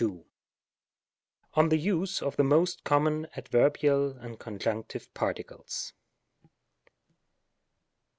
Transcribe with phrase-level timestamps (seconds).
[0.01, 0.25] §142.
[1.55, 5.93] Ok the use of the most common Adveebial AND Conjunctive Paetioles.